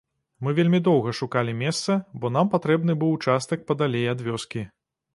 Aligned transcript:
Мы 0.45 0.53
вельмі 0.59 0.79
доўга 0.87 1.13
шукалі 1.19 1.53
месца, 1.59 1.99
бо 2.23 2.33
нам 2.39 2.51
патрэбны 2.57 2.99
быў 3.05 3.15
участак 3.21 3.59
падалей 3.71 4.13
ад 4.17 4.29
вёскі. 4.31 4.69